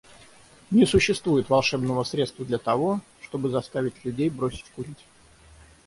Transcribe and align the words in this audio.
Не 0.71 0.87
существует 0.87 1.47
волшебного 1.47 2.03
средства 2.03 2.43
для 2.43 2.57
того, 2.57 3.01
чтобы 3.21 3.49
заставить 3.49 4.03
людей 4.03 4.31
бросить 4.31 4.71
курить. 4.75 5.05